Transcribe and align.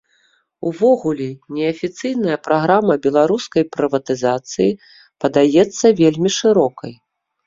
Увогуле, 0.67 1.25
неафіцыйная 1.57 2.37
праграма 2.47 2.95
беларускай 3.05 3.63
прыватызацыі 3.75 4.71
падаецца 5.27 5.85
вельмі 6.01 6.29
шырокай. 6.39 6.93